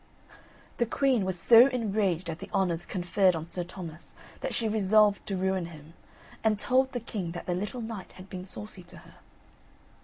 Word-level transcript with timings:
The 0.79 0.87
queen 0.87 1.25
was 1.25 1.39
so 1.39 1.67
enraged 1.67 2.27
at 2.27 2.39
the 2.39 2.49
honours 2.55 2.87
conferred 2.87 3.35
on 3.35 3.45
Sir 3.45 3.63
Thomas 3.63 4.15
that 4.39 4.51
she 4.51 4.67
resolved 4.67 5.23
to 5.27 5.37
ruin 5.37 5.67
him, 5.67 5.93
and 6.43 6.57
told 6.57 6.91
the 6.93 6.99
king 6.99 7.33
that 7.33 7.45
the 7.45 7.53
little 7.53 7.81
knight 7.81 8.13
had 8.13 8.27
been 8.27 8.43
saucy 8.43 8.81
to 8.81 8.97
her. 8.97 9.15